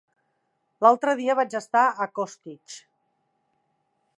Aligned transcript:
L'altre 0.85 1.13
dia 1.19 1.35
vaig 1.39 1.53
estar 1.59 1.83
a 1.85 2.07
Costitx. 2.21 2.79